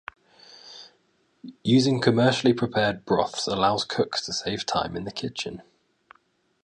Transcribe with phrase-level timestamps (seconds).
[1.63, 5.61] Using commercially prepared broths allows cooks to save time in the kitchen.